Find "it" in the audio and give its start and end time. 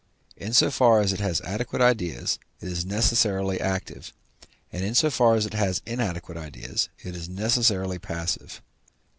1.13-1.19, 2.59-2.67, 5.45-5.53, 7.03-7.15